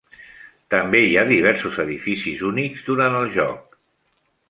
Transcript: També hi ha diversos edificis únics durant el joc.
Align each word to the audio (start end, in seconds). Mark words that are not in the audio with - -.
També 0.73 1.01
hi 1.07 1.11
ha 1.17 1.25
diversos 1.33 1.79
edificis 1.85 2.43
únics 2.51 2.85
durant 2.91 3.23
el 3.23 3.33
joc. 3.41 3.83